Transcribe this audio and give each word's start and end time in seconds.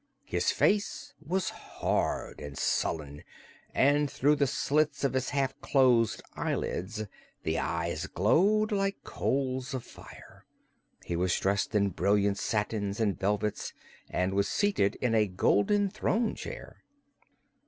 His 0.25 0.49
face 0.51 1.13
was 1.23 1.51
hard 1.51 2.41
and 2.41 2.57
sullen 2.57 3.21
and 3.71 4.09
through 4.09 4.35
the 4.35 4.47
slits 4.47 5.03
of 5.03 5.13
his 5.13 5.29
half 5.29 5.55
closed 5.61 6.23
eyelids 6.33 7.05
the 7.43 7.59
eyes 7.59 8.07
glowed 8.07 8.71
like 8.71 9.03
coals 9.03 9.75
of 9.75 9.83
fire. 9.83 10.47
He 11.05 11.15
was 11.15 11.39
dressed 11.39 11.75
in 11.75 11.89
brilliant 11.89 12.39
satins 12.39 12.99
and 12.99 13.19
velvets 13.19 13.73
and 14.09 14.33
was 14.33 14.47
seated 14.47 14.95
in 14.95 15.13
a 15.13 15.27
golden 15.27 15.87
throne 15.91 16.33
chair. 16.33 16.83